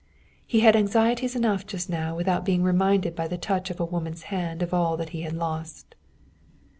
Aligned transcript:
He 0.47 0.61
had 0.61 0.75
anxieties 0.75 1.35
enough 1.35 1.67
just 1.67 1.87
now 1.87 2.15
without 2.15 2.43
being 2.43 2.63
reminded 2.63 3.15
by 3.15 3.27
the 3.27 3.37
touch 3.37 3.69
of 3.69 3.79
a 3.79 3.85
woman's 3.85 4.23
hand 4.33 4.63
of 4.63 4.73
all 4.73 4.97
that 4.97 5.09
he 5.09 5.21
had 5.21 5.33
lost. 5.33 5.93